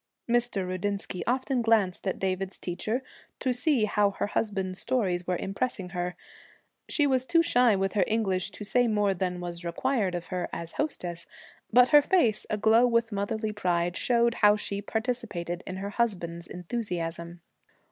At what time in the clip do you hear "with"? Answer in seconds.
7.75-7.93, 12.87-13.11